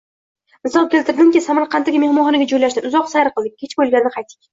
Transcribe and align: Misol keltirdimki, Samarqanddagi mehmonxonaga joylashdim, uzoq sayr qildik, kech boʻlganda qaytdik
Misol 0.67 0.85
keltirdimki, 0.93 1.41
Samarqanddagi 1.47 1.99
mehmonxonaga 2.03 2.47
joylashdim, 2.53 2.87
uzoq 2.91 3.13
sayr 3.13 3.31
qildik, 3.37 3.55
kech 3.61 3.77
boʻlganda 3.83 4.13
qaytdik 4.17 4.41